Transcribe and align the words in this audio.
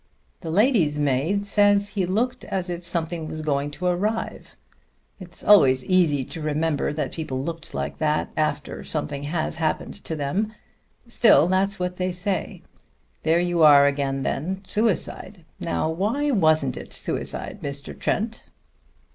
The 0.39 0.49
lady's 0.49 0.97
maid 0.97 1.45
says 1.45 1.89
he 1.89 2.07
looked 2.07 2.43
as 2.45 2.71
if 2.71 2.83
something 2.83 3.27
was 3.27 3.43
going 3.43 3.69
to 3.69 3.85
arrive. 3.85 4.55
It's 5.19 5.43
always 5.43 5.85
easy 5.85 6.23
to 6.23 6.41
remember 6.41 6.91
that 6.91 7.11
people 7.11 7.43
looked 7.43 7.75
like 7.75 7.99
that, 7.99 8.31
after 8.35 8.83
something 8.83 9.25
has 9.25 9.57
happened 9.57 9.93
to 10.03 10.15
them. 10.15 10.53
Still, 11.07 11.47
that's 11.47 11.79
what 11.79 11.97
they 11.97 12.11
say. 12.11 12.63
There 13.21 13.39
you 13.41 13.61
are 13.61 13.85
again, 13.85 14.23
then: 14.23 14.63
suicide! 14.65 15.45
Now, 15.59 15.87
why 15.91 16.31
wasn't 16.31 16.77
it 16.77 16.93
suicide, 16.93 17.59
Mr. 17.61 17.93
Trent?" 17.95 18.41